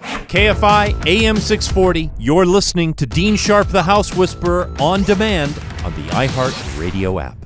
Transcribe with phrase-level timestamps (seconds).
[0.00, 2.10] KFI AM 640.
[2.18, 7.36] You're listening to Dean Sharp, the House Whisperer, on demand on the iHeart Radio app.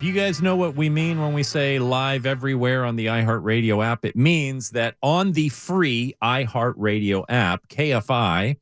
[0.00, 4.04] You guys know what we mean when we say live everywhere on the iHeartRadio app?
[4.04, 8.56] It means that on the free iHeartRadio app, KFI,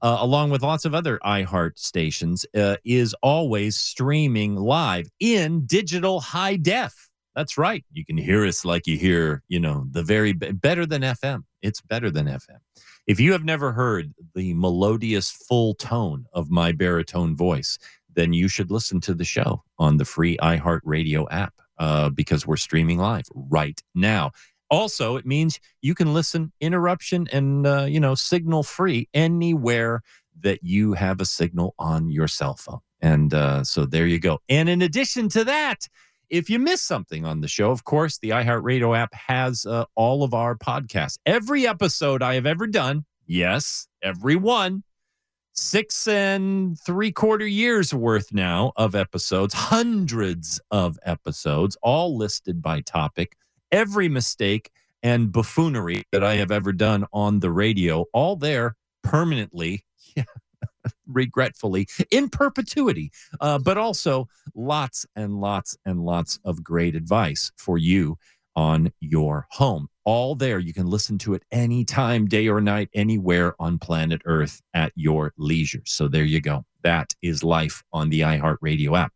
[0.00, 6.20] uh, along with lots of other iHeart stations, uh, is always streaming live in digital
[6.20, 7.03] high def.
[7.34, 7.84] That's right.
[7.92, 11.42] You can hear us like you hear, you know, the very be- better than FM.
[11.62, 12.58] It's better than FM.
[13.06, 17.78] If you have never heard the melodious full tone of my baritone voice,
[18.14, 22.56] then you should listen to the show on the free iHeartRadio app uh, because we're
[22.56, 24.30] streaming live right now.
[24.70, 30.02] Also, it means you can listen interruption and uh, you know signal free anywhere
[30.40, 32.80] that you have a signal on your cell phone.
[33.00, 34.40] And uh, so there you go.
[34.48, 35.88] And in addition to that,
[36.30, 40.22] if you miss something on the show, of course, the iHeartRadio app has uh, all
[40.22, 41.18] of our podcasts.
[41.26, 44.82] Every episode I have ever done, yes, every one,
[45.52, 52.80] six and three quarter years worth now of episodes, hundreds of episodes, all listed by
[52.80, 53.36] topic,
[53.70, 54.70] every mistake
[55.02, 59.84] and buffoonery that I have ever done on the radio, all there permanently.
[60.16, 60.22] Yeah.
[61.06, 67.78] Regretfully in perpetuity uh, but also lots and lots and lots of great advice for
[67.78, 68.16] you
[68.56, 69.88] on your home.
[70.04, 70.58] All there.
[70.58, 75.32] You can listen to it anytime, day or night, anywhere on planet Earth at your
[75.38, 75.82] leisure.
[75.86, 76.64] So there you go.
[76.82, 79.12] That is life on the iHeartRadio app.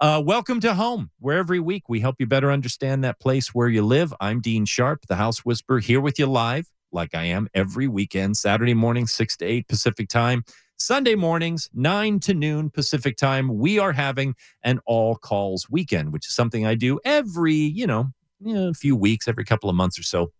[0.00, 3.68] Uh, welcome to home, where every week we help you better understand that place where
[3.68, 4.14] you live.
[4.20, 8.36] I'm Dean Sharp, the House Whisperer, here with you live, like I am every weekend,
[8.36, 10.44] Saturday morning, 6 to 8 Pacific time.
[10.80, 16.28] Sunday mornings, 9 to noon Pacific time, we are having an all calls weekend, which
[16.28, 19.74] is something I do every, you know, you know, a few weeks, every couple of
[19.74, 20.30] months or so.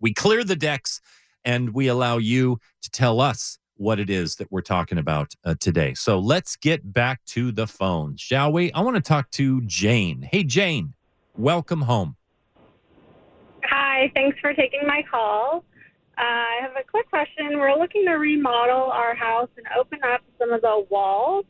[0.00, 1.00] We clear the decks
[1.44, 5.54] and we allow you to tell us what it is that we're talking about uh,
[5.60, 5.92] today.
[5.92, 8.72] So let's get back to the phone, shall we?
[8.72, 10.26] I want to talk to Jane.
[10.32, 10.94] Hey, Jane,
[11.36, 12.16] welcome home.
[13.64, 15.64] Hi, thanks for taking my call.
[16.16, 17.58] I have a quick question.
[17.58, 21.44] We're looking to remodel our house and open up some of the walls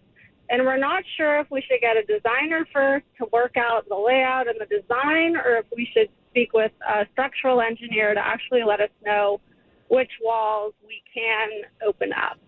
[0.48, 3.96] and we're not sure if we should get a designer first to work out the
[3.96, 8.62] layout and the design, or if we should speak with a structural engineer to actually
[8.62, 9.40] let us know
[9.88, 11.48] which walls we can
[11.86, 12.38] open up.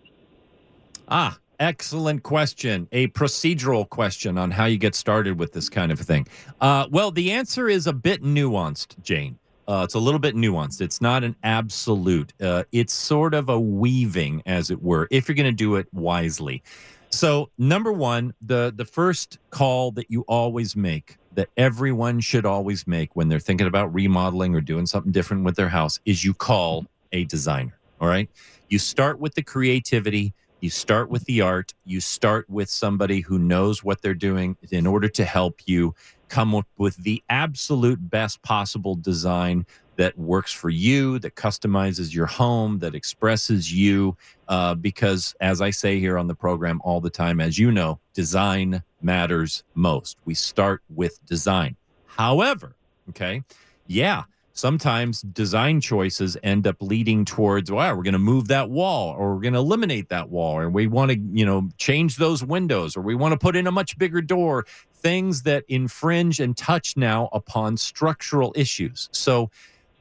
[1.09, 2.89] Ah, excellent question.
[2.93, 6.27] A procedural question on how you get started with this kind of thing.
[6.61, 9.39] Uh, well, the answer is a bit nuanced, Jane.
[9.69, 10.81] Uh, it's a little bit nuanced.
[10.81, 12.33] It's not an absolute.
[12.41, 15.87] Uh, it's sort of a weaving, as it were, if you're going to do it
[15.93, 16.63] wisely.
[17.11, 22.87] So, number one, the the first call that you always make, that everyone should always
[22.87, 26.33] make when they're thinking about remodeling or doing something different with their house, is you
[26.33, 27.79] call a designer.
[28.01, 28.31] All right,
[28.69, 30.33] you start with the creativity.
[30.61, 31.73] You start with the art.
[31.85, 35.95] You start with somebody who knows what they're doing in order to help you
[36.29, 39.67] come up with the absolute best possible design
[39.97, 44.17] that works for you, that customizes your home, that expresses you.
[44.47, 47.99] Uh, because, as I say here on the program all the time, as you know,
[48.15, 50.19] design matters most.
[50.25, 51.77] We start with design.
[52.07, 52.77] However,
[53.11, 53.43] okay,
[53.87, 54.25] yeah,
[54.59, 59.35] sometimes design choices end up leading towards, wow, we're going to move that wall or
[59.35, 62.97] we're going to eliminate that wall or we want to, you know, change those windows
[62.97, 66.97] or we want to put in a much bigger door, things that infringe and touch
[66.97, 69.09] now upon structural issues.
[69.13, 69.51] So,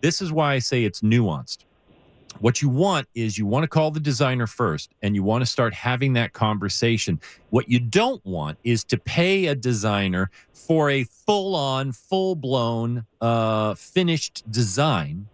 [0.01, 1.66] this is why I say it's nuanced.
[2.39, 5.45] What you want is you want to call the designer first and you want to
[5.45, 7.19] start having that conversation.
[7.49, 13.05] What you don't want is to pay a designer for a full on, full blown,
[13.21, 15.27] uh, finished design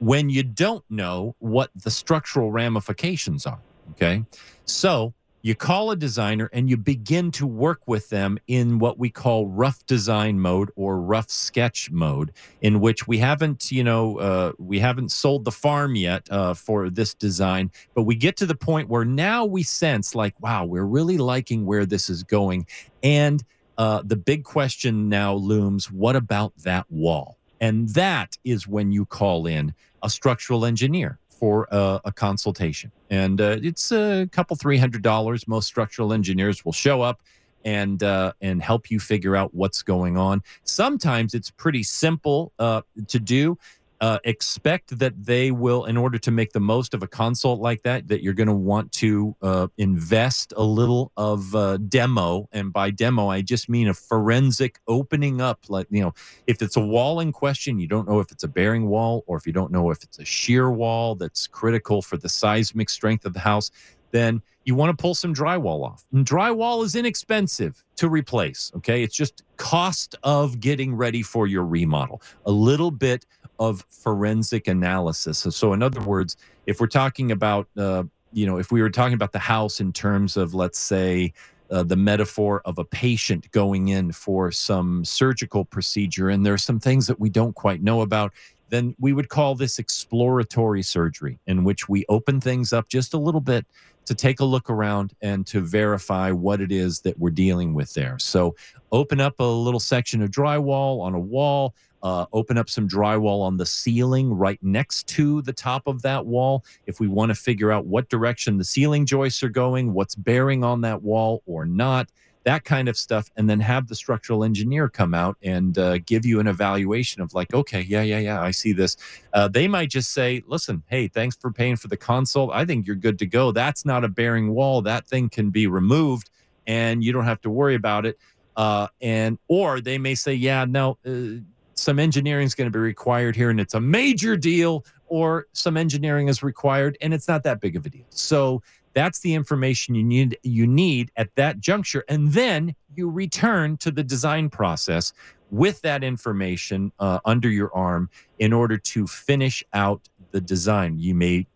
[0.00, 3.60] when you don't know what the structural ramifications are.
[3.92, 4.24] Okay.
[4.64, 9.10] So you call a designer and you begin to work with them in what we
[9.10, 14.52] call rough design mode or rough sketch mode in which we haven't you know uh,
[14.58, 18.54] we haven't sold the farm yet uh, for this design but we get to the
[18.54, 22.66] point where now we sense like wow we're really liking where this is going.
[23.02, 23.42] And
[23.78, 27.38] uh, the big question now looms what about that wall?
[27.60, 32.92] And that is when you call in a structural engineer for a, a consultation.
[33.08, 35.48] And uh, it's a couple, three hundred dollars.
[35.48, 37.20] Most structural engineers will show up
[37.64, 40.42] and uh, and help you figure out what's going on.
[40.64, 43.58] Sometimes it's pretty simple uh, to do
[44.00, 47.82] uh, expect that they will, in order to make the most of a consult like
[47.82, 52.48] that, that you're going to want to uh, invest a little of uh, demo.
[52.52, 55.60] And by demo, I just mean a forensic opening up.
[55.68, 56.14] Like, you know,
[56.46, 59.36] if it's a wall in question, you don't know if it's a bearing wall or
[59.36, 63.26] if you don't know if it's a shear wall that's critical for the seismic strength
[63.26, 63.70] of the house,
[64.10, 66.04] then you want to pull some drywall off.
[66.12, 68.70] And drywall is inexpensive to replace.
[68.76, 69.02] Okay.
[69.02, 72.22] It's just cost of getting ready for your remodel.
[72.46, 73.26] A little bit
[73.58, 75.46] of forensic analysis.
[75.50, 76.36] So, in other words,
[76.66, 79.92] if we're talking about, uh, you know, if we were talking about the house in
[79.92, 81.32] terms of, let's say,
[81.70, 86.58] uh, the metaphor of a patient going in for some surgical procedure, and there are
[86.58, 88.32] some things that we don't quite know about,
[88.70, 93.18] then we would call this exploratory surgery, in which we open things up just a
[93.18, 93.66] little bit
[94.06, 97.92] to take a look around and to verify what it is that we're dealing with
[97.94, 98.18] there.
[98.18, 98.56] So,
[98.92, 103.42] open up a little section of drywall on a wall, uh, open up some drywall
[103.42, 106.64] on the ceiling right next to the top of that wall.
[106.86, 110.64] If we want to figure out what direction the ceiling joists are going, what's bearing
[110.64, 112.08] on that wall or not,
[112.44, 116.24] that kind of stuff, and then have the structural engineer come out and uh, give
[116.24, 118.96] you an evaluation of like, okay, yeah, yeah, yeah, I see this.
[119.32, 122.50] Uh, they might just say, listen, hey, thanks for paying for the consult.
[122.52, 123.52] I think you're good to go.
[123.52, 124.82] That's not a bearing wall.
[124.82, 126.30] That thing can be removed,
[126.66, 128.18] and you don't have to worry about it.
[128.56, 131.40] Uh, and or they may say, yeah, no uh,
[131.80, 135.76] some engineering is going to be required here and it's a major deal, or some
[135.76, 138.04] engineering is required and it's not that big of a deal.
[138.10, 142.04] So that's the information you need you need at that juncture.
[142.08, 145.12] And then you return to the design process
[145.50, 148.08] with that information uh, under your arm
[148.38, 150.98] in order to finish out the design.
[150.98, 151.46] You may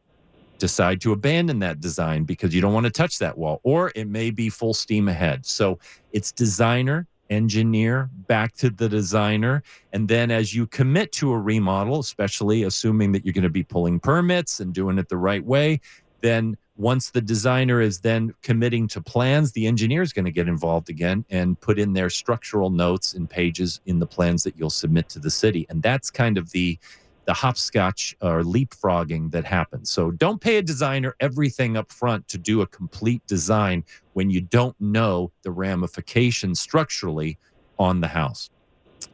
[0.58, 4.06] decide to abandon that design because you don't want to touch that wall or it
[4.06, 5.44] may be full steam ahead.
[5.44, 5.78] So
[6.12, 9.62] it's designer engineer back to the designer.
[9.92, 13.62] And then as you commit to a remodel, especially assuming that you're going to be
[13.62, 15.80] pulling permits and doing it the right way,
[16.20, 20.48] then once the designer is then committing to plans, the engineer is going to get
[20.48, 24.70] involved again and put in their structural notes and pages in the plans that you'll
[24.70, 25.66] submit to the city.
[25.68, 26.78] And that's kind of the
[27.26, 29.90] the hopscotch or leapfrogging that happens.
[29.90, 34.42] So don't pay a designer everything up front to do a complete design when you
[34.42, 37.38] don't know the ramifications structurally
[37.78, 38.50] on the house.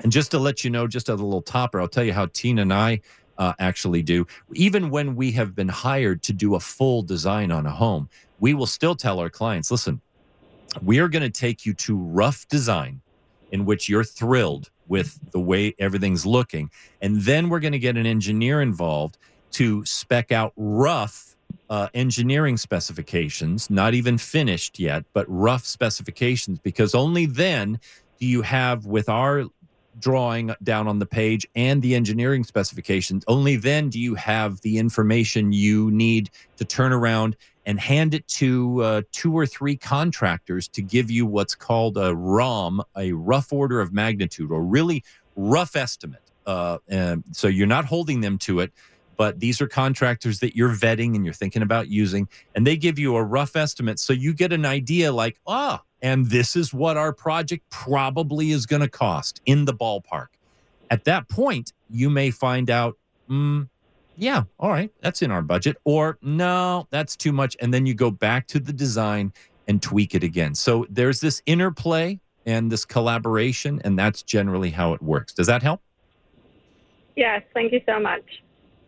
[0.00, 2.26] And just to let you know, just as a little topper, I'll tell you how
[2.26, 3.00] Tina and I
[3.40, 4.26] uh, actually do.
[4.52, 8.08] Even when we have been hired to do a full design on a home,
[8.38, 10.00] we will still tell our clients listen,
[10.84, 13.00] we are going to take you to rough design
[13.50, 16.70] in which you're thrilled with the way everything's looking.
[17.00, 19.18] And then we're going to get an engineer involved
[19.52, 21.36] to spec out rough
[21.68, 27.80] uh, engineering specifications, not even finished yet, but rough specifications, because only then
[28.20, 29.46] do you have with our
[30.00, 34.78] drawing down on the page and the engineering specifications, only then do you have the
[34.78, 37.36] information you need to turn around
[37.66, 42.14] and hand it to uh, two or three contractors to give you what's called a
[42.14, 45.04] ROM, a rough order of magnitude, or really
[45.36, 46.22] rough estimate.
[46.46, 48.72] Uh, and so you're not holding them to it,
[49.16, 52.98] but these are contractors that you're vetting and you're thinking about using, and they give
[52.98, 53.98] you a rough estimate.
[53.98, 58.66] So you get an idea like, ah, and this is what our project probably is
[58.66, 60.28] going to cost in the ballpark.
[60.90, 62.96] At that point, you may find out,
[63.28, 63.68] mm,
[64.16, 65.76] yeah, all right, that's in our budget.
[65.84, 67.56] Or no, that's too much.
[67.60, 69.32] And then you go back to the design
[69.68, 70.54] and tweak it again.
[70.54, 75.32] So there's this interplay and this collaboration, and that's generally how it works.
[75.32, 75.80] Does that help?
[77.16, 78.24] Yes, thank you so much.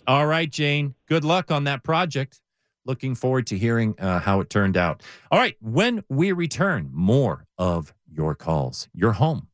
[0.07, 0.95] All right, Jane.
[1.07, 2.41] Good luck on that project.
[2.85, 5.03] Looking forward to hearing uh, how it turned out.
[5.31, 8.89] All right, when we return, more of your calls.
[8.93, 9.49] Your home.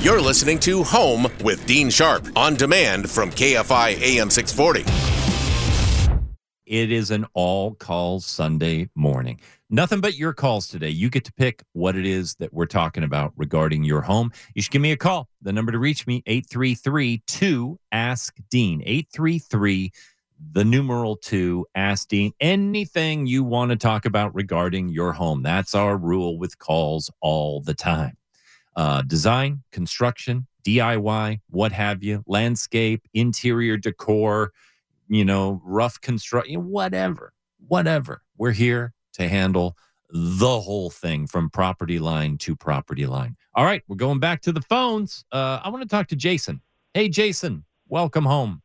[0.00, 4.84] You're listening to Home with Dean Sharp on demand from KFI AM 640.
[6.70, 9.40] It is an all calls Sunday morning.
[9.68, 10.90] Nothing but your calls today.
[10.90, 14.30] You get to pick what it is that we're talking about regarding your home.
[14.54, 15.28] You should give me a call.
[15.42, 18.82] The number to reach me 833 2 Ask Dean.
[18.86, 19.90] 833
[20.52, 22.32] the numeral 2 Ask Dean.
[22.40, 25.42] Anything you want to talk about regarding your home.
[25.42, 28.16] That's our rule with calls all the time
[28.76, 34.52] uh, design, construction, DIY, what have you, landscape, interior decor,
[35.08, 37.32] you know, rough construction, whatever,
[37.68, 38.22] whatever.
[38.36, 39.76] We're here to handle
[40.12, 43.36] the whole thing from property line to property line.
[43.54, 45.24] All right, we're going back to the phones.
[45.32, 46.60] Uh, I want to talk to Jason.
[46.94, 48.62] Hey, Jason, welcome home.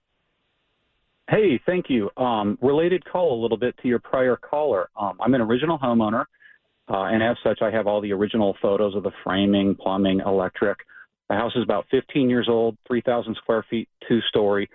[1.28, 2.12] Hey, thank you.
[2.18, 4.90] Um, related call a little bit to your prior caller.
[5.00, 6.26] Um, I'm an original homeowner,
[6.88, 10.78] uh, and as such, I have all the original photos of the framing, plumbing, electric.
[11.30, 14.70] The house is about 15 years old, 3,000 square feet, two story.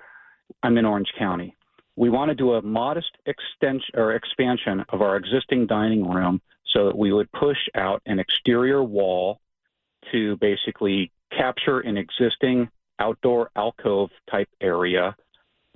[0.64, 1.54] I'm in Orange County.
[1.94, 6.40] We want to do a modest extension or expansion of our existing dining room
[6.72, 9.40] so that we would push out an exterior wall
[10.10, 15.14] to basically capture an existing outdoor alcove type area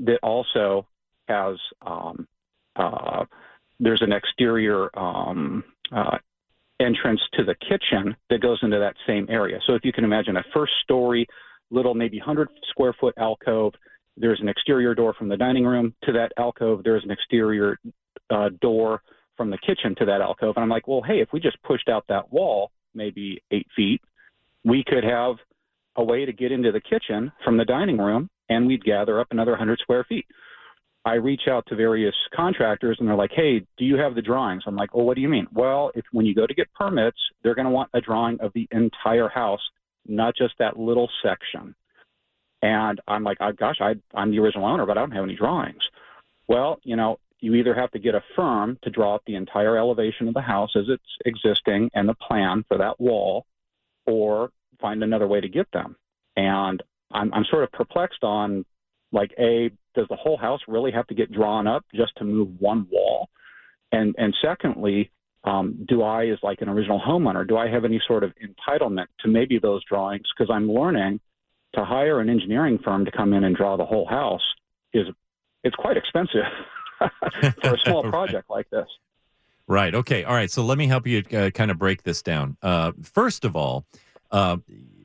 [0.00, 0.86] that also
[1.28, 2.26] has um,
[2.76, 3.24] uh,
[3.80, 6.18] there's an exterior um, uh,
[6.80, 9.58] entrance to the kitchen that goes into that same area.
[9.66, 11.26] So if you can imagine a first story,
[11.70, 13.74] little maybe 100 square foot alcove,
[14.16, 16.84] there's an exterior door from the dining room to that alcove.
[16.84, 17.78] There's an exterior
[18.30, 19.02] uh, door
[19.36, 20.56] from the kitchen to that alcove.
[20.56, 24.00] And I'm like, well, hey, if we just pushed out that wall maybe eight feet,
[24.64, 25.36] we could have
[25.96, 29.28] a way to get into the kitchen from the dining room and we'd gather up
[29.30, 30.26] another 100 square feet.
[31.04, 34.62] I reach out to various contractors and they're like, "Hey, do you have the drawings?"
[34.66, 37.18] I'm like, "Well, what do you mean?" Well, if when you go to get permits,
[37.42, 39.60] they're going to want a drawing of the entire house,
[40.06, 41.74] not just that little section.
[42.62, 45.36] And I'm like, oh, "Gosh, I, I'm the original owner, but I don't have any
[45.36, 45.82] drawings."
[46.48, 49.76] Well, you know, you either have to get a firm to draw up the entire
[49.76, 53.44] elevation of the house as it's existing and the plan for that wall,
[54.06, 55.96] or find another way to get them.
[56.36, 56.82] And
[57.12, 58.64] I'm, I'm sort of perplexed on,
[59.12, 62.48] like, a does the whole house really have to get drawn up just to move
[62.58, 63.28] one wall?
[63.92, 65.12] And and secondly,
[65.44, 69.06] um, do I, as like an original homeowner, do I have any sort of entitlement
[69.20, 70.24] to maybe those drawings?
[70.36, 71.20] Because I'm learning
[71.74, 74.42] to hire an engineering firm to come in and draw the whole house
[74.92, 75.06] is
[75.64, 76.42] it's quite expensive
[77.62, 78.10] for a small Right.
[78.10, 78.86] project like this.
[79.66, 79.94] Right.
[79.94, 80.24] Okay.
[80.24, 80.50] All right.
[80.50, 82.56] So let me help you uh, kind of break this down.
[82.62, 83.86] Uh, first of all,
[84.30, 84.58] uh,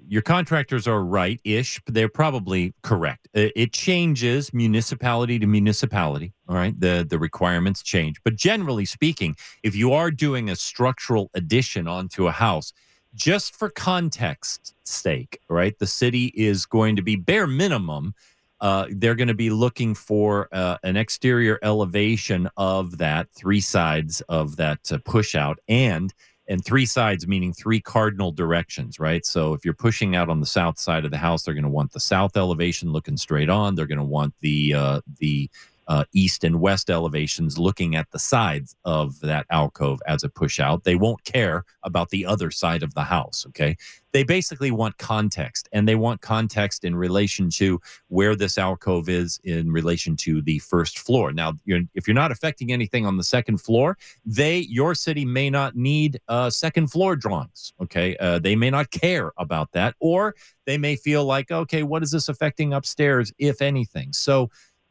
[0.10, 1.80] your contractors are right ish.
[1.86, 3.28] They're probably correct.
[3.34, 6.34] It, changes municipality to municipality.
[6.48, 6.78] All right.
[6.80, 8.20] The, the requirements change.
[8.24, 12.74] But generally speaking, if you are doing a structural addition onto a house,
[13.14, 18.16] just for context sake, right, the city is going to be bare minimum
[18.62, 24.22] uh, they're going to be looking for uh, an exterior elevation of that three sides
[24.28, 26.14] of that uh, push out and
[26.50, 29.26] and three sides meaning three cardinal directions right?
[29.26, 31.70] So if you're pushing out on the south side of the house they're going to
[31.70, 33.76] want the south elevation looking straight on.
[33.76, 35.50] They're going to want the uh, the
[35.88, 40.60] uh, east and west elevations looking at the sides of that alcove as a push
[40.60, 40.84] out.
[40.84, 43.78] They won't care about the other side of the house okay
[44.12, 49.40] they basically want context and they want context in relation to where this alcove is
[49.44, 51.32] in relation to the first floor.
[51.32, 55.50] Now, you're, if you're not affecting anything on the second floor, they your city may
[55.50, 57.74] not need uh, second floor drawings.
[57.82, 60.36] Okay, uh, they may not care about that, or
[60.66, 64.14] they may feel like, okay, what is this affecting upstairs, if anything?
[64.14, 64.50] So.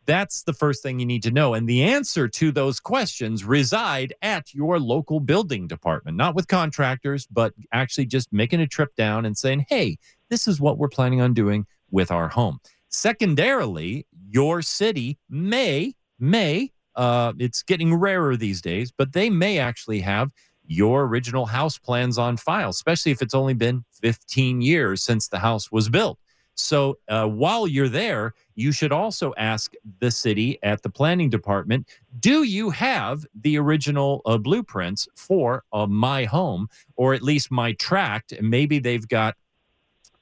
[0.09, 1.53] That's the first thing you need to know.
[1.53, 7.27] And the answer to those questions reside at your local building department, not with contractors,
[7.27, 9.99] but actually just making a trip down and saying, hey,
[10.31, 12.59] this is what we're planning on doing with our home.
[12.89, 20.01] Secondarily, your city may, may, uh, it's getting rarer these days, but they may actually
[20.01, 20.31] have
[20.67, 25.39] your original house plans on file, especially if it's only been 15 years since the
[25.39, 26.19] house was built.
[26.59, 31.89] So uh, while you're there, you should also ask the city at the planning department
[32.19, 37.73] do you have the original uh, blueprints for uh, my home or at least my
[37.75, 38.35] tract?
[38.41, 39.37] Maybe they've got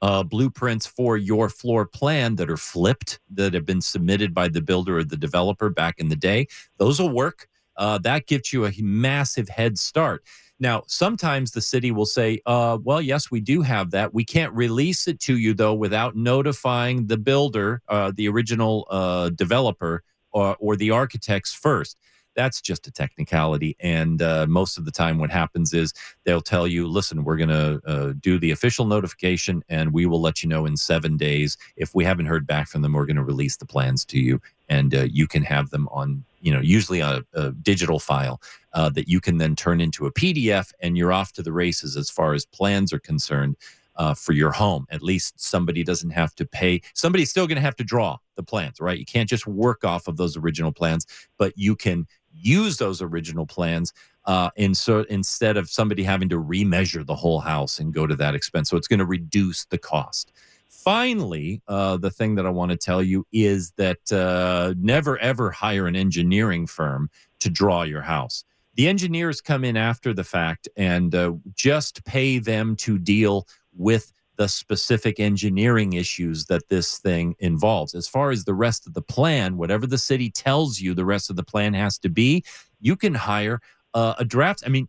[0.02, 4.60] uh, blueprints for your floor plan that are flipped that have been submitted by the
[4.60, 6.46] builder or the developer back in the day.
[6.76, 7.48] Those will work.
[7.78, 10.22] Uh, that gives you a massive head start.
[10.58, 14.14] Now, sometimes the city will say, uh, well, yes, we do have that.
[14.14, 19.30] We can't release it to you, though, without notifying the builder, uh, the original uh,
[19.30, 21.98] developer, or, or the architects first.
[22.34, 23.76] That's just a technicality.
[23.80, 25.94] And uh, most of the time, what happens is
[26.24, 30.20] they'll tell you, listen, we're going to uh, do the official notification and we will
[30.20, 31.56] let you know in seven days.
[31.76, 34.42] If we haven't heard back from them, we're going to release the plans to you
[34.68, 38.40] and uh, you can have them on, you know, usually a, a digital file
[38.72, 41.96] uh, that you can then turn into a PDF and you're off to the races
[41.96, 43.56] as far as plans are concerned.
[43.98, 46.82] Uh, for your home, at least somebody doesn't have to pay.
[46.92, 48.98] Somebody's still going to have to draw the plans, right?
[48.98, 51.06] You can't just work off of those original plans,
[51.38, 53.94] but you can use those original plans
[54.26, 58.16] uh, and so instead of somebody having to remeasure the whole house and go to
[58.16, 58.68] that expense.
[58.68, 60.32] So it's going to reduce the cost.
[60.86, 65.50] Finally, uh, the thing that I want to tell you is that uh, never ever
[65.50, 68.44] hire an engineering firm to draw your house.
[68.76, 74.12] The engineers come in after the fact and uh, just pay them to deal with
[74.36, 77.92] the specific engineering issues that this thing involves.
[77.92, 81.30] As far as the rest of the plan, whatever the city tells you the rest
[81.30, 82.44] of the plan has to be,
[82.80, 83.58] you can hire
[83.92, 84.62] uh, a draft.
[84.64, 84.86] I mean,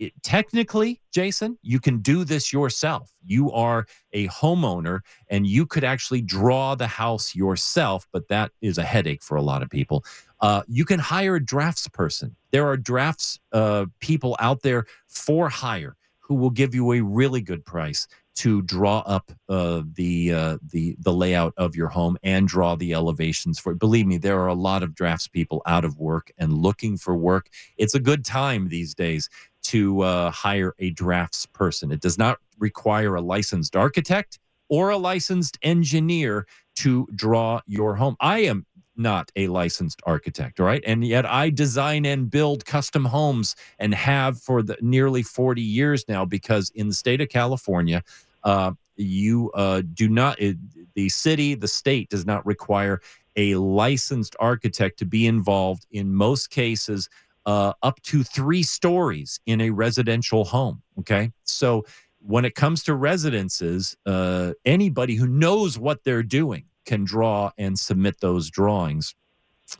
[0.00, 3.12] it, technically, Jason, you can do this yourself.
[3.22, 8.78] You are a homeowner and you could actually draw the house yourself, but that is
[8.78, 10.02] a headache for a lot of people.
[10.40, 12.34] Uh, you can hire a drafts person.
[12.50, 17.42] There are drafts uh, people out there for hire who will give you a really
[17.42, 22.48] good price to draw up uh, the uh, the the layout of your home and
[22.48, 23.78] draw the elevations for it.
[23.78, 27.16] Believe me, there are a lot of drafts people out of work and looking for
[27.16, 27.48] work.
[27.76, 29.28] It's a good time these days
[29.62, 31.92] to uh, hire a drafts person.
[31.92, 36.46] It does not require a licensed architect or a licensed engineer
[36.76, 38.16] to draw your home.
[38.20, 38.64] I am
[38.96, 40.82] not a licensed architect, right?
[40.86, 46.04] And yet I design and build custom homes and have for the nearly 40 years
[46.08, 48.02] now because in the state of California,
[48.44, 50.56] uh, you uh, do not, it,
[50.94, 53.00] the city, the state does not require
[53.36, 57.08] a licensed architect to be involved in most cases
[57.46, 60.82] uh, up to three stories in a residential home.
[60.98, 61.32] Okay.
[61.44, 61.84] So
[62.20, 67.78] when it comes to residences, uh, anybody who knows what they're doing can draw and
[67.78, 69.14] submit those drawings,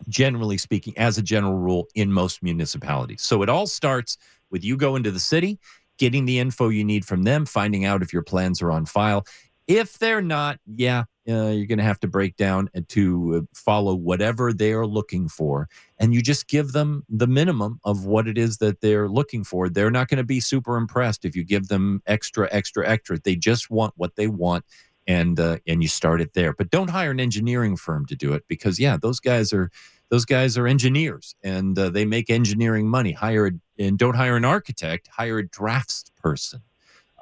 [0.09, 3.21] generally speaking, as a general rule, in most municipalities.
[3.21, 4.17] So it all starts
[4.49, 5.59] with you going to the city,
[5.99, 9.27] getting the info you need from them, finding out if your plans are on file.
[9.67, 13.97] If they're not, yeah, uh, you're going to have to break down to uh, follow
[13.97, 15.69] whatever they are looking for.
[15.99, 19.69] And you just give them the minimum of what it is that they're looking for.
[19.69, 23.19] They're not going to be super impressed if you give them extra, extra, extra.
[23.19, 24.65] They just want what they want
[25.11, 26.53] and uh, and you start it there.
[26.53, 29.71] But don't hire an engineering firm to do it because yeah, those guys are
[30.09, 33.13] those guys are engineers and uh, they make engineering money.
[33.13, 33.53] Hire a,
[33.83, 35.09] and don't hire an architect.
[35.09, 36.63] Hire a drafts person.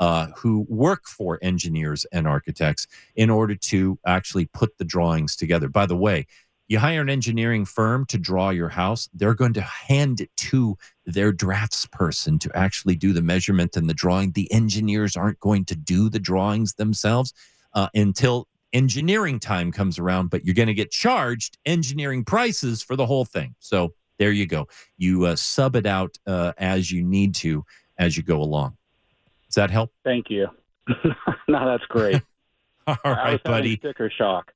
[0.00, 5.68] Uh, who work for engineers and architects in order to actually put the drawings together.
[5.68, 6.28] By the way,
[6.68, 10.78] you hire an engineering firm to draw your house, they're going to hand it to
[11.04, 14.30] their drafts person to actually do the measurement and the drawing.
[14.30, 17.34] The engineers aren't going to do the drawings themselves
[17.75, 22.97] uh, until engineering time comes around, but you're going to get charged engineering prices for
[22.97, 23.54] the whole thing.
[23.61, 24.69] So there you go.
[24.97, 27.65] You uh, sub it out uh, as you need to
[27.99, 28.76] as you go along.
[29.49, 29.93] Does that help?
[30.04, 30.49] Thank you.
[31.49, 32.23] no, that's great.
[32.87, 33.76] All right, buddy.
[33.76, 34.52] Sticker shock.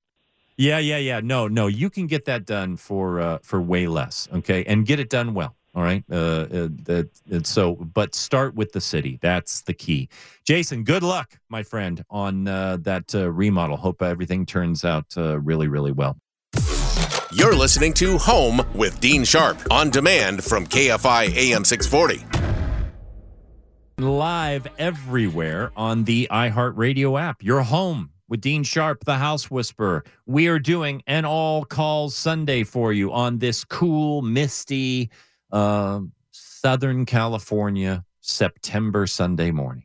[0.57, 1.21] Yeah, yeah, yeah.
[1.21, 4.29] No, no, you can get that done for uh, for way less.
[4.33, 5.57] Okay, and get it done well.
[5.75, 6.05] All right.
[6.11, 7.09] Uh, uh, that
[7.45, 9.19] so, but start with the city.
[9.23, 10.11] That's the key.
[10.45, 13.79] Jason, good luck, my friend, on uh, that uh, remodel.
[13.79, 16.19] Hope everything turns out uh, really, really well.
[17.33, 22.27] You're listening to Home with Dean Sharp on demand from KFI AM 640.
[23.99, 27.43] Live everywhere on the iHeartRadio app.
[27.43, 30.05] Your home with Dean Sharp, the House Whisperer.
[30.27, 35.11] We are doing an all calls Sunday for you on this cool, misty,
[35.53, 39.85] uh, Southern California, September Sunday morning.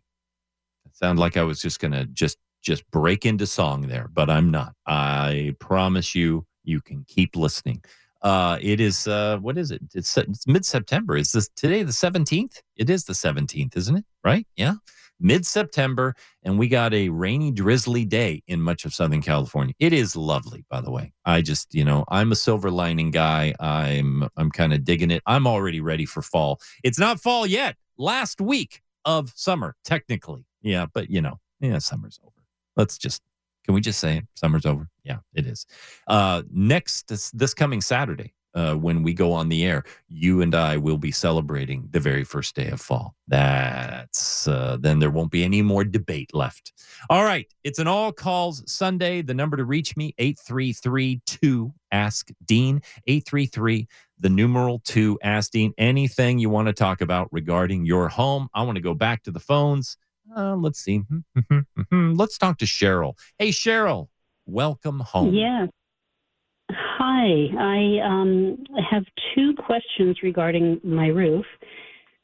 [0.85, 4.49] It sounded like I was just gonna just just break into song there, but I'm
[4.49, 4.73] not.
[4.85, 7.83] I promise you, you can keep listening.
[8.21, 9.81] Uh, it is uh, what is it?
[9.93, 11.15] It's, it's mid September.
[11.15, 12.61] Is this today the 17th?
[12.75, 14.05] It is the 17th, isn't it?
[14.23, 14.47] Right?
[14.55, 14.75] Yeah
[15.19, 19.73] mid September, and we got a rainy, drizzly day in much of Southern California.
[19.79, 21.13] It is lovely, by the way.
[21.25, 23.53] I just, you know, I'm a silver lining guy.
[23.59, 25.23] I'm, I'm kind of digging it.
[25.25, 26.59] I'm already ready for fall.
[26.83, 27.75] It's not fall yet.
[27.97, 30.45] Last week of summer, technically.
[30.61, 32.33] Yeah, but you know, yeah, summer's over.
[32.75, 33.21] Let's just,
[33.65, 34.25] can we just say it?
[34.35, 34.87] Summer's over?
[35.03, 35.65] Yeah, it is.
[36.07, 40.55] Uh, next, this, this coming Saturday, uh, when we go on the air, you and
[40.55, 43.15] I will be celebrating the very first day of fall.
[43.27, 46.73] That's uh, then there won't be any more debate left.
[47.09, 49.21] All right, it's an all calls Sunday.
[49.21, 53.87] The number to reach me 8332 ask Dean 833
[54.19, 58.49] the numeral 2 ask Dean anything you want to talk about regarding your home.
[58.53, 59.97] I want to go back to the phones.
[60.35, 61.03] Uh, let's see.
[61.91, 63.13] let's talk to Cheryl.
[63.37, 64.07] Hey Cheryl,
[64.45, 65.33] welcome home.
[65.33, 65.69] Yes.
[66.69, 71.45] Hi, I um, have two questions regarding my roof.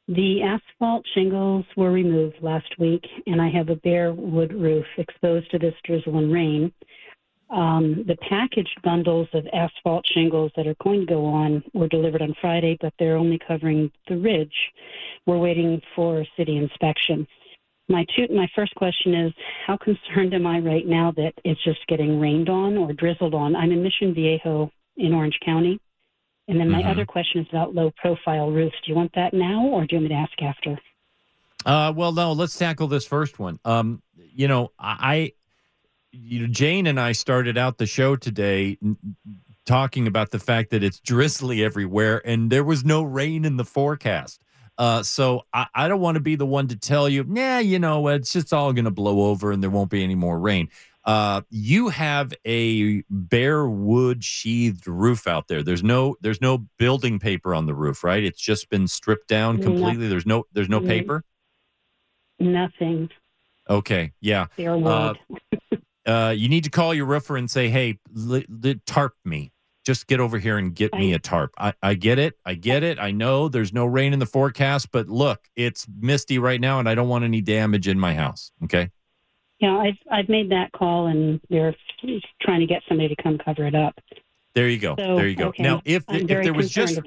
[0.09, 5.49] The asphalt shingles were removed last week, and I have a bare wood roof exposed
[5.51, 6.73] to this drizzle and rain.
[7.49, 12.21] Um, the packaged bundles of asphalt shingles that are going to go on were delivered
[12.21, 14.55] on Friday, but they're only covering the ridge.
[15.25, 17.25] We're waiting for city inspection.
[17.87, 19.33] My two, my first question is,
[19.67, 23.55] how concerned am I right now that it's just getting rained on or drizzled on?
[23.55, 25.79] I'm in Mission Viejo in Orange County.
[26.47, 26.89] And then my mm-hmm.
[26.89, 28.75] other question is about low profile roofs.
[28.85, 30.79] Do you want that now or do you want me to ask after?
[31.65, 33.59] Uh, well, no, let's tackle this first one.
[33.63, 35.33] Um, you know, I,
[36.11, 38.77] you know, Jane and I started out the show today
[39.65, 43.63] talking about the fact that it's drizzly everywhere and there was no rain in the
[43.63, 44.41] forecast.
[44.77, 47.79] Uh, so I, I don't want to be the one to tell you, yeah, you
[47.79, 50.69] know, it's just all going to blow over and there won't be any more rain.
[51.05, 55.61] Uh, you have a bare wood sheathed roof out there.
[55.61, 58.23] There's no there's no building paper on the roof, right?
[58.23, 60.07] It's just been stripped down completely.
[60.07, 61.23] There's no there's no paper.
[62.39, 63.09] Nothing.
[63.69, 64.47] Okay, yeah.
[64.57, 65.17] Bare wood.
[65.71, 65.75] Uh,
[66.09, 69.51] uh, you need to call your roofer and say, "Hey, li- li- tarp me.
[69.85, 72.35] Just get over here and get me a tarp." I, I get it.
[72.45, 72.97] I get it.
[72.99, 76.87] I know there's no rain in the forecast, but look, it's misty right now, and
[76.87, 78.51] I don't want any damage in my house.
[78.63, 78.89] Okay.
[79.63, 81.73] Yeah, I've I've made that call, and they're
[82.41, 83.97] trying to get somebody to come cover it up.
[84.55, 84.95] There you go.
[84.99, 85.47] So, there you go.
[85.47, 86.99] okay, Now, if I'm if there was just.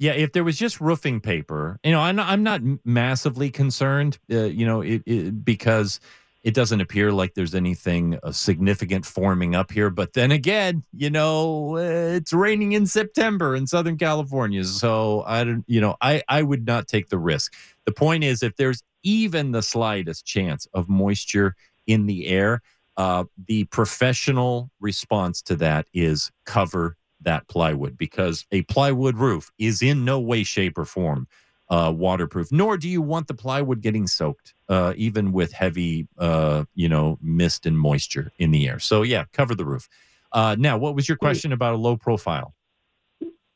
[0.00, 4.16] Yeah, if there was just roofing paper, you know, I'm not, I'm not massively concerned,
[4.30, 5.98] uh, you know, it, it, because
[6.44, 9.90] it doesn't appear like there's anything uh, significant forming up here.
[9.90, 15.42] But then again, you know, uh, it's raining in September in Southern California, so I
[15.42, 17.54] don't, you know, I I would not take the risk.
[17.84, 21.54] The point is, if there's even the slightest chance of moisture
[21.86, 22.62] in the air,
[22.96, 29.82] uh, the professional response to that is cover that plywood because a plywood roof is
[29.82, 31.26] in no way, shape, or form
[31.70, 32.50] uh, waterproof.
[32.50, 37.18] Nor do you want the plywood getting soaked, uh, even with heavy, uh, you know,
[37.20, 38.78] mist and moisture in the air.
[38.78, 39.88] So yeah, cover the roof.
[40.32, 42.54] Uh, now, what was your question about a low profile?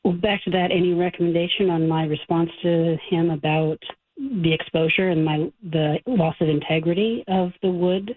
[0.03, 3.79] Well, back to that, any recommendation on my response to him about
[4.17, 8.15] the exposure and my the loss of integrity of the wood?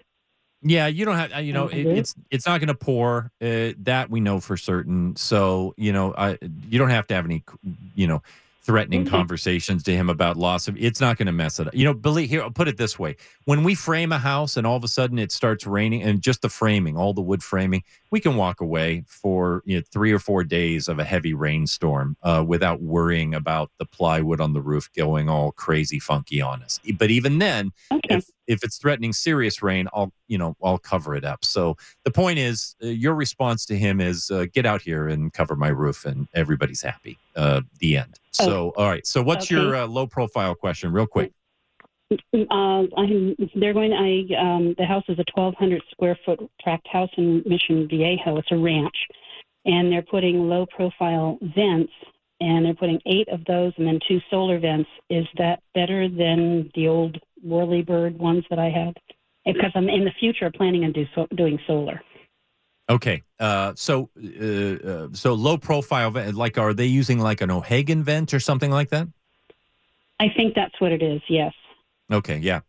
[0.63, 3.31] Yeah, you don't have, uh, you know, it, it's it's not going to pour.
[3.41, 5.15] Uh, that we know for certain.
[5.15, 7.43] So you know, I you don't have to have any,
[7.95, 8.23] you know,
[8.63, 9.11] threatening Okay.
[9.11, 10.75] conversations to him about loss of.
[10.77, 11.75] It's not going to mess it up.
[11.75, 12.41] You know, believe here.
[12.41, 15.19] I'll put it this way: when we frame a house and all of a sudden
[15.19, 19.03] it starts raining, and just the framing, all the wood framing, we can walk away
[19.07, 23.71] for you know three or four days of a heavy rainstorm uh, without worrying about
[23.79, 26.79] the plywood on the roof going all crazy funky on us.
[26.97, 28.15] But even then, Okay.
[28.15, 31.43] if if it's threatening serious rain, I'll you know I'll cover it up.
[31.43, 35.33] So the point is, uh, your response to him is uh, get out here and
[35.33, 37.17] cover my roof, and everybody's happy.
[37.35, 38.19] Uh, the end.
[38.31, 39.05] So all right.
[39.05, 39.83] So what's your Okay.
[39.83, 41.31] uh, low profile question, real quick?
[42.11, 43.93] Uh, I'm, they're going.
[43.93, 48.37] I um, the house is a 1,200 square foot tract house in Mission Viejo.
[48.37, 48.95] It's a ranch,
[49.65, 51.91] and they're putting low profile vents,
[52.39, 54.89] and they're putting eight of those, and then two solar vents.
[55.09, 58.95] Is that better than the old Whirly Bird ones that I had?
[59.45, 62.01] Because I'm in the future planning on do so, doing solar.
[62.89, 63.23] Okay.
[63.37, 68.03] Uh, so uh, uh, so low profile vent, like are they using like an O'Hagin
[68.03, 69.09] vent or something like that?
[70.19, 71.21] I think that's what it is.
[71.27, 71.53] Yes.
[72.11, 72.61] Okay, yeah.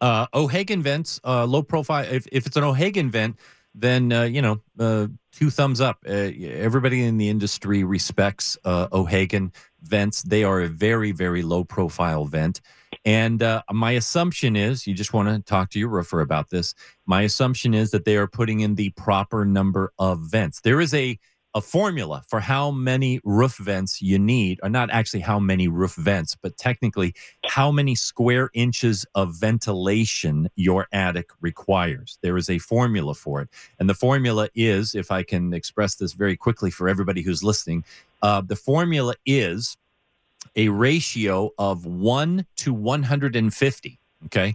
[0.00, 2.04] Uh, O'Hagin vents, uh, low profile.
[2.10, 3.36] If, if it's an O'Hagin vent,
[3.74, 5.98] then uh, you know, uh, two thumbs up.
[6.08, 10.22] Uh, everybody in the industry respects uh, O'Hagin vents.
[10.22, 12.60] They are a very, very low profile vent.
[13.04, 16.74] And uh, my assumption is, you just want to talk to your roofer about this.
[17.04, 20.60] My assumption is that they are putting in the proper number of vents.
[20.62, 21.18] There is a
[21.56, 25.94] a formula for how many roof vents you need, or not actually how many roof
[25.94, 27.14] vents, but technically
[27.46, 32.18] how many square inches of ventilation your attic requires.
[32.20, 33.48] There is a formula for it.
[33.80, 37.84] And the formula is, if I can express this very quickly for everybody who's listening,
[38.20, 39.78] uh, the formula is
[40.56, 43.98] a ratio of 1 to 150.
[44.26, 44.54] Okay.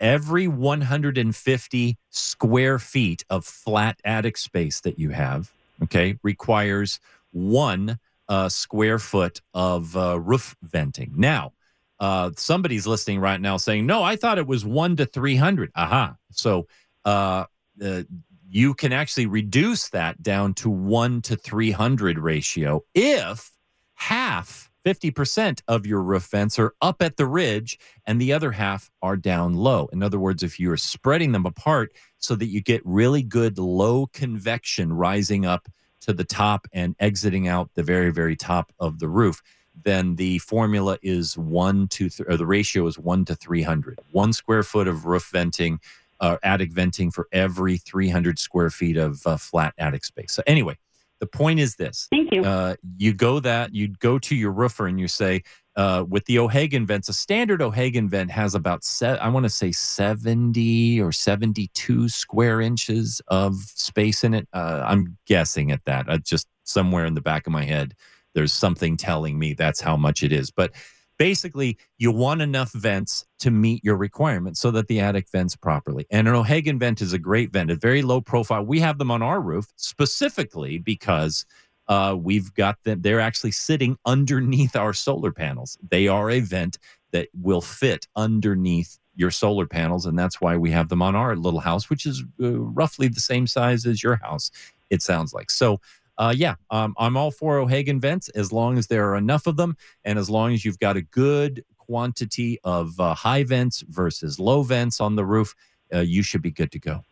[0.00, 7.00] Every 150 square feet of flat attic space that you have, okay, requires
[7.32, 11.12] one uh, square foot of uh, roof venting.
[11.16, 11.52] Now,
[12.00, 15.70] uh, somebody's listening right now saying, no, I thought it was one to 300.
[15.74, 16.16] Aha.
[16.32, 16.66] So
[17.04, 17.44] uh,
[17.82, 18.02] uh,
[18.48, 23.50] you can actually reduce that down to one to 300 ratio if
[23.94, 28.90] half 50% of your roof vents are up at the ridge and the other half
[29.02, 29.88] are down low.
[29.92, 34.06] In other words, if you're spreading them apart so that you get really good low
[34.06, 35.68] convection rising up
[36.02, 39.40] to the top and exiting out the very, very top of the roof,
[39.82, 43.98] then the formula is one to, th- or the ratio is one to 300.
[44.12, 45.80] One square foot of roof venting,
[46.20, 50.32] uh, attic venting for every 300 square feet of uh, flat attic space.
[50.32, 50.76] So, anyway,
[51.24, 52.42] the point is this Thank you.
[52.44, 55.42] uh, you go that you go to your roofer and you say
[55.76, 59.50] uh, with the O'Hagin vents, a standard O'Hagin vent has about se- I want to
[59.50, 64.46] say seventy or seventy-two square inches of space in it.
[64.52, 66.08] Uh, I'm guessing at that.
[66.08, 67.94] Uh, just somewhere in the back of my head,
[68.34, 70.50] there's something telling me that's how much it is.
[70.50, 70.72] But
[71.18, 76.06] basically you want enough vents to meet your requirements so that the attic vents properly.
[76.10, 78.64] And an O'Hagin vent is a great vent, a very low profile.
[78.64, 81.44] We have them on our roof specifically because
[81.88, 83.02] uh, we've got them.
[83.02, 85.78] They're actually sitting underneath our solar panels.
[85.88, 86.78] They are a vent
[87.12, 91.36] that will fit underneath your solar panels, and that's why we have them on our
[91.36, 94.50] little house, which is uh, roughly the same size as your house.
[94.90, 95.80] It sounds like so.
[96.16, 99.56] Uh, yeah, um, I'm all for O'Hagin vents as long as there are enough of
[99.56, 104.38] them, and as long as you've got a good quantity of uh, high vents versus
[104.38, 105.54] low vents on the roof,
[105.92, 107.04] uh, you should be good to go.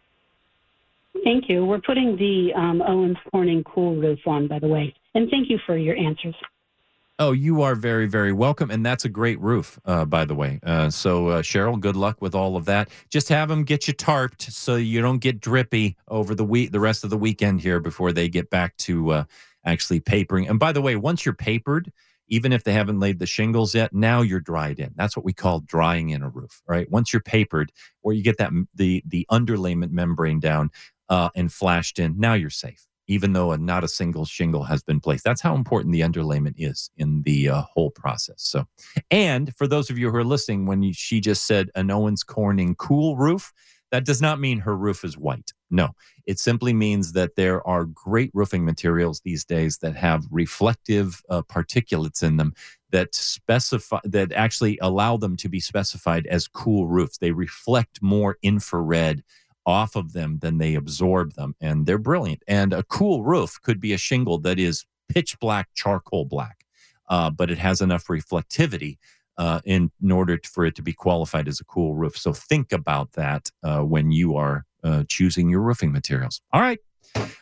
[1.24, 1.64] Thank you.
[1.64, 4.94] We're putting the um, Owens Corning cool roof on, by the way.
[5.14, 6.34] And thank you for your answers.
[7.18, 8.70] Oh, you are very, very welcome.
[8.70, 10.58] And that's a great roof, uh, by the way.
[10.62, 12.88] Uh, so, uh, Cheryl, good luck with all of that.
[13.10, 16.80] Just have them get you tarped so you don't get drippy over the week, the
[16.80, 19.24] rest of the weekend here before they get back to uh,
[19.64, 20.48] actually papering.
[20.48, 21.92] And by the way, once you're papered,
[22.28, 24.92] even if they haven't laid the shingles yet, now you're dried in.
[24.96, 26.90] That's what we call drying in a roof, right?
[26.90, 27.72] Once you're papered,
[28.02, 30.70] or you get that the the underlayment membrane down
[31.10, 34.98] uh, and flashed in, now you're safe even though not a single shingle has been
[34.98, 35.22] placed.
[35.22, 38.36] That's how important the underlayment is in the uh, whole process.
[38.38, 38.64] So,
[39.10, 42.22] and for those of you who are listening, when you, she just said an Owens
[42.22, 43.52] Corning cool roof,
[43.90, 45.52] that does not mean her roof is white.
[45.70, 45.90] No,
[46.26, 51.42] it simply means that there are great roofing materials these days that have reflective uh,
[51.42, 52.54] particulates in them
[52.90, 57.18] that specify that actually allow them to be specified as cool roofs.
[57.18, 59.22] They reflect more infrared
[59.64, 61.54] off of them than they absorb them.
[61.60, 62.42] And they're brilliant.
[62.46, 66.64] And a cool roof could be a shingle that is pitch black, charcoal black,
[67.08, 68.98] uh, but it has enough reflectivity
[69.38, 72.16] uh, in, in, order for it to be qualified as a cool roof.
[72.16, 76.40] So think about that uh, when you are uh, choosing your roofing materials.
[76.52, 76.78] All right.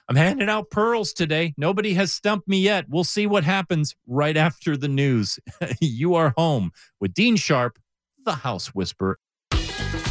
[0.09, 1.55] I'm handing out pearls today.
[1.57, 2.87] Nobody has stumped me yet.
[2.89, 5.39] We'll see what happens right after the news.
[5.81, 7.79] you are home with Dean Sharp,
[8.25, 9.19] the House Whisperer.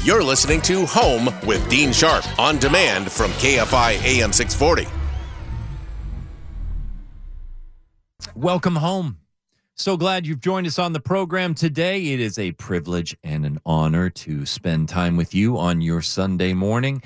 [0.03, 4.87] You're listening to Home with Dean Sharp on demand from KFI AM 640.
[8.35, 9.19] Welcome home.
[9.75, 12.07] So glad you've joined us on the program today.
[12.07, 16.53] It is a privilege and an honor to spend time with you on your Sunday
[16.53, 17.01] morning.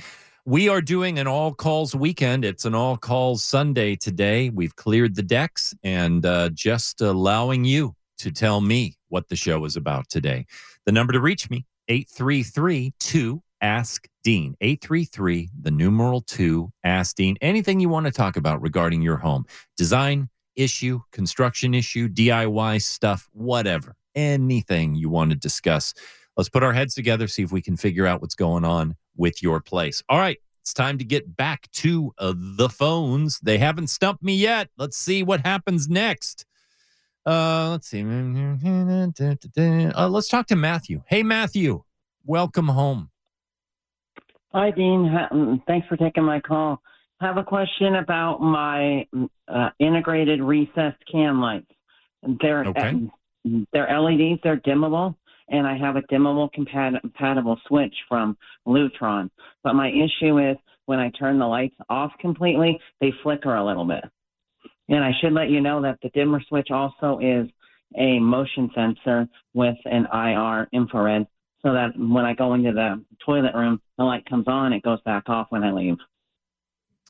[0.46, 2.44] We are doing an all calls weekend.
[2.44, 4.50] It's an all calls Sunday today.
[4.50, 9.64] We've cleared the decks and uh, just allowing you to tell me what the show
[9.66, 10.48] is about today.
[10.86, 14.58] The number to reach me, 833 2 Ask Dean.
[14.60, 17.38] 833, the numeral 2, Ask Dean.
[17.40, 19.46] Anything you want to talk about regarding your home,
[19.78, 23.96] design issue, construction issue, DIY stuff, whatever.
[24.16, 25.94] Anything you want to discuss.
[26.36, 29.42] Let's put our heads together, see if we can figure out what's going on with
[29.42, 30.04] your place.
[30.10, 33.40] All right, it's time to get back to uh, the phones.
[33.40, 34.70] They haven't stumped me yet.
[34.78, 36.46] Let's see what happens next.
[37.26, 38.04] Uh, let's see.
[38.04, 41.02] Uh, let's talk to Matthew.
[41.08, 41.84] Hey, Matthew,
[42.26, 43.10] welcome home.
[44.52, 45.10] Hi, Dean.
[45.32, 46.82] Mm, thanks for taking my call.
[47.22, 51.72] I have a question about my mm, uh, integrated recessed can lights.
[52.42, 52.90] They're okay.
[52.90, 53.12] Um,
[53.74, 54.40] they're LEDs.
[54.44, 55.16] They're dimmable,
[55.50, 59.30] and I have a dimmable compatible switch from Lutron.
[59.64, 63.86] But my issue is when I turn the lights off completely, they flicker a little
[63.86, 64.04] bit.
[64.90, 67.48] And I should let you know that the dimmer switch also is
[67.96, 71.28] a motion sensor with an IR infrared
[71.62, 75.00] so that when I go into the toilet room, the light comes on, it goes
[75.02, 75.98] back off when I leave.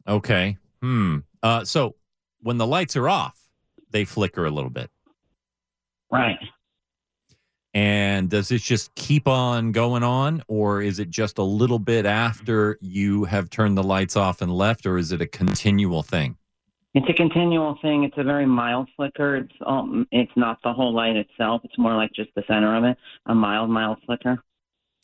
[0.07, 0.57] Okay.
[0.81, 1.19] Hmm.
[1.41, 1.95] Uh, so
[2.41, 3.39] when the lights are off,
[3.89, 4.91] they flicker a little bit.
[6.11, 6.37] Right.
[7.73, 12.05] And does this just keep on going on, or is it just a little bit
[12.05, 16.37] after you have turned the lights off and left, or is it a continual thing?
[16.93, 18.03] It's a continual thing.
[18.03, 19.37] It's a very mild flicker.
[19.37, 21.61] It's um, it's not the whole light itself.
[21.63, 22.97] It's more like just the center of it.
[23.25, 24.43] A mild, mild flicker.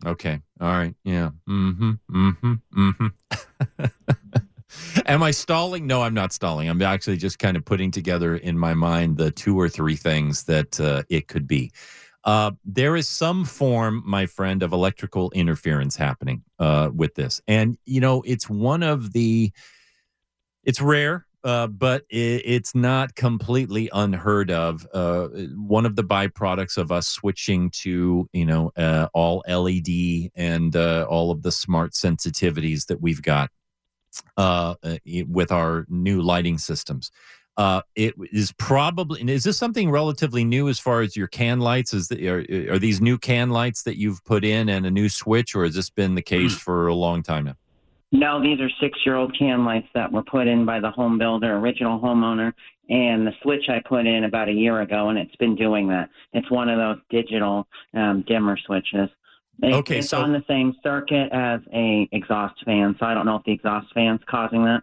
[0.06, 0.40] Okay.
[0.62, 0.96] All right.
[1.04, 1.32] Yeah.
[1.48, 1.92] Mm-hmm.
[2.12, 2.54] Mm-hmm.
[2.78, 3.86] Mm-hmm.
[5.08, 5.88] Am I stalling?
[5.88, 6.70] No, I'm not stalling.
[6.70, 10.44] I'm actually just kind of putting together in my mind the two or three things
[10.44, 11.72] that uh, it could be.
[12.24, 17.78] Uh, there is some form, my friend, of electrical interference happening uh, with this, and
[17.86, 19.52] you know, it's one of the.
[20.64, 24.86] It's rare uh, but it, it's not completely unheard of.
[24.94, 30.76] Uh, one of the byproducts of us switching to you know uh, all LED and
[30.76, 33.50] uh, all of the smart sensitivities that we've got
[34.38, 34.76] uh,
[35.28, 37.12] with our new lighting systems.
[37.96, 41.94] it is probably is this something relatively new as far as your can lights?
[41.94, 45.08] Is the, are, are these new can lights that you've put in and a new
[45.08, 46.60] switch, or has this been the case mm.
[46.60, 47.56] for a long time now?
[48.12, 51.20] No, these are six year old can lights that were put in by the home
[51.20, 52.54] builder, original homeowner,
[52.90, 56.10] and the switch I put in about a year ago, and it's been doing that.
[56.34, 59.10] It's one of those digital um, dimmer switches.
[59.62, 63.28] It, okay, it's so on the same circuit as a exhaust fan, so I don't
[63.28, 64.82] know if the exhaust fan's causing that.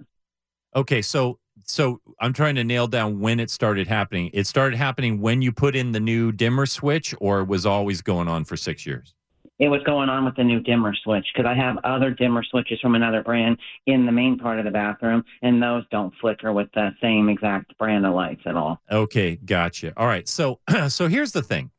[0.77, 4.31] Okay, so so I'm trying to nail down when it started happening.
[4.35, 8.03] It started happening when you put in the new dimmer switch, or it was always
[8.03, 9.16] going on for six years.
[9.59, 12.79] It was going on with the new dimmer switch because I have other dimmer switches
[12.81, 16.69] from another brand in the main part of the bathroom, and those don't flicker with
[16.75, 18.81] the same exact brand of lights at all.
[18.91, 19.95] Okay, gotcha.
[19.97, 21.71] All right, so so here's the thing.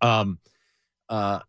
[0.00, 0.38] Um,
[1.08, 1.40] uh,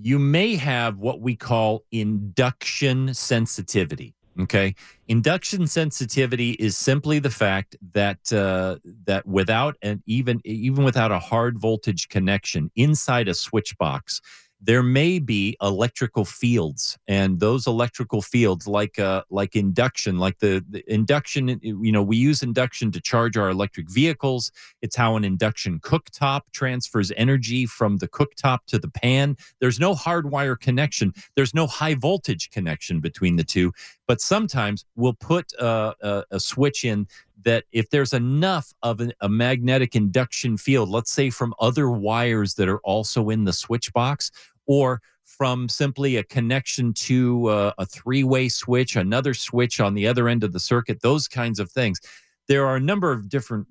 [0.00, 4.14] you may have what we call induction sensitivity.
[4.40, 4.74] Okay,
[5.06, 11.18] induction sensitivity is simply the fact that uh, that without an even even without a
[11.18, 14.20] hard voltage connection inside a switch box,
[14.62, 20.64] there may be electrical fields and those electrical fields like uh like induction like the,
[20.68, 24.52] the, induction you know we use induction to charge our electric vehicles.
[24.82, 29.36] It's how an induction cooktop transfers energy from the cooktop to the pan.
[29.60, 31.14] There's no hardwire connection.
[31.36, 33.72] There's no high voltage connection between the two
[34.10, 37.06] but sometimes we'll put uh, a, a switch in
[37.44, 42.54] that if there's enough of an, a magnetic induction field, let's say from other wires
[42.54, 44.32] that are also in the switch box,
[44.70, 50.06] or from simply a connection to uh, a three way switch, another switch on the
[50.06, 51.98] other end of the circuit, those kinds of things.
[52.46, 53.66] There are a number of different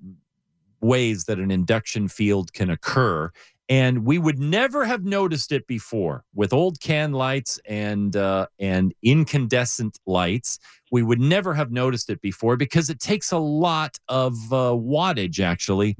[0.82, 3.30] ways that an induction field can occur.
[3.70, 8.92] And we would never have noticed it before with old can lights and uh, and
[9.02, 10.58] incandescent lights.
[10.92, 15.40] We would never have noticed it before because it takes a lot of uh, wattage
[15.40, 15.96] actually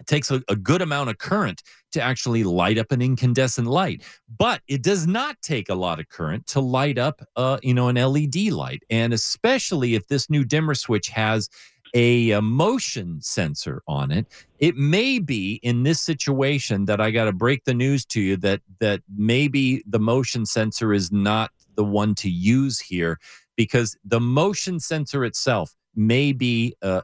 [0.00, 4.02] it takes a, a, good amount of current to actually light up an incandescent light,
[4.38, 7.88] but it does not take a lot of current to light up, uh, you know,
[7.88, 8.82] an LED light.
[8.90, 11.48] And especially if this new dimmer switch has
[11.94, 14.26] a, a motion sensor on it,
[14.58, 18.36] it may be in this situation that I got to break the news to you
[18.38, 23.18] that that maybe the motion sensor is not the one to use here
[23.56, 27.02] because the motion sensor itself may be uh,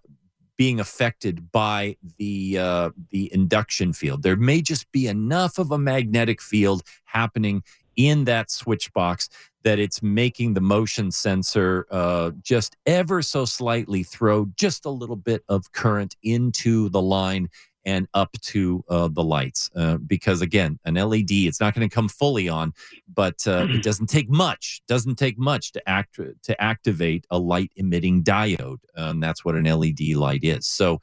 [0.57, 4.23] being affected by the uh, the induction field.
[4.23, 7.63] There may just be enough of a magnetic field happening
[7.97, 9.29] in that switch box
[9.65, 15.17] that it's making the motion sensor uh, just ever so slightly throw just a little
[15.17, 17.49] bit of current into the line
[17.87, 19.71] and up to uh, the lights.
[19.75, 22.75] Uh, because again, an LED, it's not going to come fully on,
[23.15, 24.83] but uh, it doesn't take much.
[24.89, 29.65] Doesn't take much to act to activate a light emitting diode, and that's what an
[29.65, 30.67] LED light is.
[30.67, 31.01] So,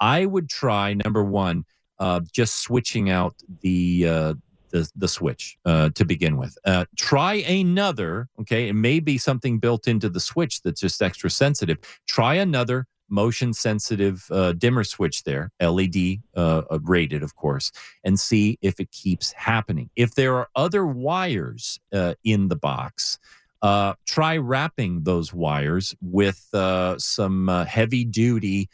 [0.00, 1.64] I would try number one,
[1.98, 4.08] uh, just switching out the.
[4.08, 4.34] Uh,
[4.70, 6.56] the, the switch uh, to begin with.
[6.64, 8.68] Uh, try another, okay?
[8.68, 11.76] It may be something built into the switch that's just extra sensitive.
[12.06, 17.70] Try another motion sensitive uh, dimmer switch there, LED uh, uh, rated, of course,
[18.04, 19.90] and see if it keeps happening.
[19.96, 23.18] If there are other wires uh, in the box,
[23.60, 28.68] uh, try wrapping those wires with uh, some heavy duty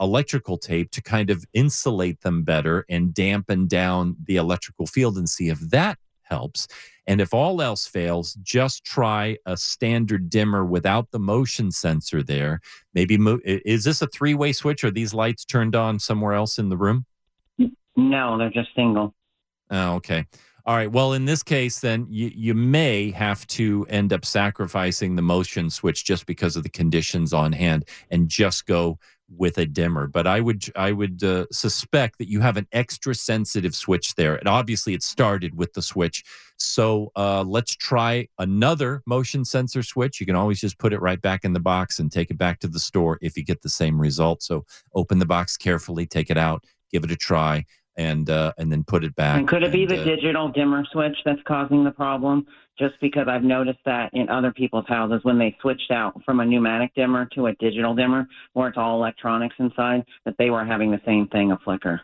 [0.00, 5.28] electrical tape to kind of insulate them better and dampen down the electrical field and
[5.28, 6.68] see if that helps.
[7.06, 12.60] And if all else fails, just try a standard dimmer without the motion sensor there.
[12.94, 14.84] Maybe mo- is this a three way switch?
[14.84, 17.06] Are these lights turned on somewhere else in the room?
[17.96, 19.14] No, they're just single.
[19.70, 20.26] Oh, okay.
[20.66, 20.90] All right.
[20.90, 25.70] Well, in this case, then you, you may have to end up sacrificing the motion
[25.70, 30.26] switch just because of the conditions on hand and just go with a dimmer but
[30.26, 34.48] i would i would uh, suspect that you have an extra sensitive switch there and
[34.48, 36.24] obviously it started with the switch.
[36.58, 40.20] So uh, let's try another motion sensor switch.
[40.20, 42.60] You can always just put it right back in the box and take it back
[42.60, 44.42] to the store if you get the same result.
[44.42, 47.64] So open the box carefully take it out give it a try
[47.96, 49.38] and uh, and then put it back.
[49.38, 52.46] And could it and, be the uh, digital dimmer switch that's causing the problem?
[52.78, 56.44] Just because I've noticed that in other people's houses when they switched out from a
[56.44, 60.90] pneumatic dimmer to a digital dimmer, where it's all electronics inside, that they were having
[60.90, 62.02] the same thing, a flicker.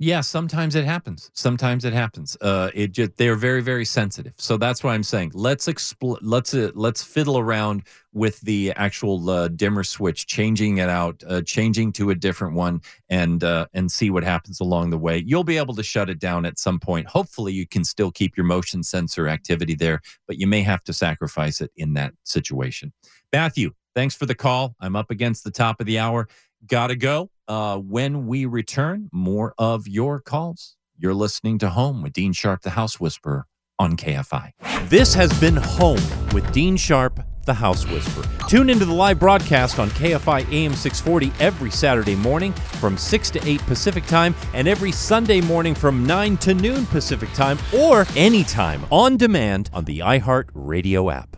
[0.00, 1.28] Yeah, sometimes it happens.
[1.34, 2.36] Sometimes it happens.
[2.40, 4.32] Uh, it just they're very very sensitive.
[4.38, 7.82] So that's why I'm saying let's expl- let's uh, let's fiddle around
[8.12, 12.80] with the actual uh, dimmer switch, changing it out, uh, changing to a different one,
[13.08, 15.18] and uh, and see what happens along the way.
[15.26, 17.08] You'll be able to shut it down at some point.
[17.08, 20.92] Hopefully, you can still keep your motion sensor activity there, but you may have to
[20.92, 22.92] sacrifice it in that situation.
[23.32, 24.76] Matthew, thanks for the call.
[24.80, 26.28] I'm up against the top of the hour.
[26.68, 27.30] Gotta go.
[27.48, 30.76] Uh, when we return, more of your calls.
[30.98, 33.46] You're listening to Home with Dean Sharp, the House Whisperer
[33.78, 34.52] on KFI.
[34.88, 38.24] This has been Home with Dean Sharp the House Whisperer.
[38.46, 43.48] Tune into the live broadcast on KFI AM 640 every Saturday morning from 6 to
[43.48, 48.84] 8 Pacific Time and every Sunday morning from 9 to noon Pacific Time or anytime
[48.92, 51.37] on demand on the iHeart Radio app.